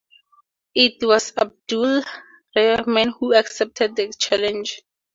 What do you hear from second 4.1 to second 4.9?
challenge.